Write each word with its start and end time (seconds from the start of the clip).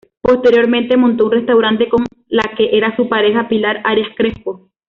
Posteriormente 0.19 0.97
montó 0.97 1.25
un 1.25 1.31
restaurante 1.33 1.87
con 1.87 2.03
la 2.27 2.55
que 2.57 2.75
era 2.75 2.95
su 2.95 3.07
pareja 3.07 3.47
Pilar 3.47 3.81
Arias 3.83 4.07
Crespo. 4.17 4.69